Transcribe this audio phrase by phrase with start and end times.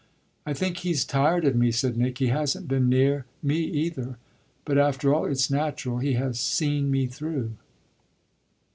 [0.47, 4.17] "I think he's tired of me," said Nick; "he hasn't been near me either.
[4.65, 7.51] But after all it's natural he has seen me through."